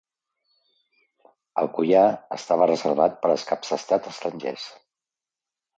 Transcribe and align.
El 1.63 1.69
Collar 1.77 2.07
estava 2.39 2.71
reservat 2.73 3.23
per 3.27 3.33
als 3.35 3.47
caps 3.53 3.75
d'estat 3.77 4.13
estrangers. 4.15 4.69